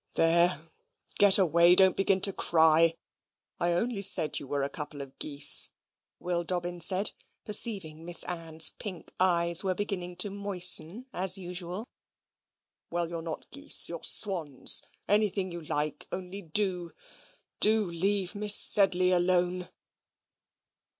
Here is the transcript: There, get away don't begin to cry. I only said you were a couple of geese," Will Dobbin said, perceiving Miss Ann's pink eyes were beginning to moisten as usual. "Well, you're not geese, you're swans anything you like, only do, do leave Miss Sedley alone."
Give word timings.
There, 0.13 0.67
get 1.19 1.37
away 1.37 1.75
don't 1.75 1.95
begin 1.95 2.21
to 2.21 2.33
cry. 2.33 2.95
I 3.59 3.73
only 3.73 4.01
said 4.01 4.39
you 4.39 4.47
were 4.47 4.63
a 4.63 4.67
couple 4.69 4.99
of 5.03 5.19
geese," 5.19 5.69
Will 6.17 6.43
Dobbin 6.43 6.79
said, 6.79 7.11
perceiving 7.45 8.03
Miss 8.03 8.23
Ann's 8.23 8.71
pink 8.71 9.11
eyes 9.19 9.63
were 9.63 9.75
beginning 9.75 10.15
to 10.15 10.31
moisten 10.31 11.05
as 11.13 11.37
usual. 11.37 11.87
"Well, 12.89 13.09
you're 13.09 13.21
not 13.21 13.51
geese, 13.51 13.89
you're 13.89 14.01
swans 14.01 14.81
anything 15.07 15.51
you 15.51 15.61
like, 15.65 16.07
only 16.11 16.41
do, 16.41 16.93
do 17.59 17.85
leave 17.85 18.33
Miss 18.33 18.55
Sedley 18.55 19.11
alone." 19.11 19.69